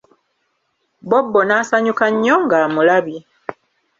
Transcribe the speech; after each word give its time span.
Bobbo 1.09 1.39
n'asanyuka 1.43 2.05
nnyo 2.13 2.35
nga 2.43 2.57
amulabye. 2.65 3.19